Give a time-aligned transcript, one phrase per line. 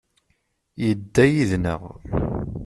[0.83, 1.81] Yedda yid-neɣ.